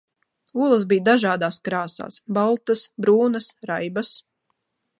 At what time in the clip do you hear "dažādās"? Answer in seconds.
1.09-1.59